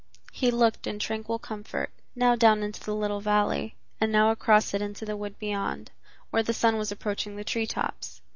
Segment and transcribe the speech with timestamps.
[0.31, 4.81] He looked in tranquil comfort, now down into the little valley, and now across it
[4.81, 5.91] into the wood beyond,
[6.31, 8.19] where the sun was approaching the treetops.